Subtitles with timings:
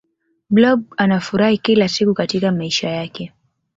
[0.49, 3.33] blob anafurahi kila siku katika maisha yake